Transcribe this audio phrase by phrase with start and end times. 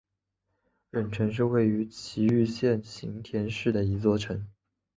[0.89, 4.47] 忍城是位在崎玉县行田市的一座城。